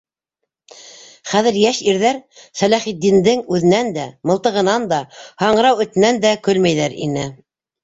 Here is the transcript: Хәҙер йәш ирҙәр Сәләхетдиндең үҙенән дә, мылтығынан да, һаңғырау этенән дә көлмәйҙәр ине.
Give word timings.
Хәҙер 1.33 1.59
йәш 1.63 1.81
ирҙәр 1.91 2.19
Сәләхетдиндең 2.61 3.45
үҙенән 3.57 3.93
дә, 3.99 4.07
мылтығынан 4.33 4.89
да, 4.95 5.01
һаңғырау 5.45 5.87
этенән 5.89 6.23
дә 6.27 6.35
көлмәйҙәр 6.51 7.01
ине. 7.09 7.31